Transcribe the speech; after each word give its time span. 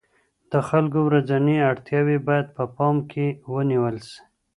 د 0.51 0.53
خلګو 0.67 0.99
ورځنۍ 1.09 1.57
اړتیاوې 1.69 2.17
باید 2.27 2.47
په 2.55 2.63
پام 2.75 2.95
کي 3.11 3.27
ونیول 3.53 3.95
سي. 4.07 4.19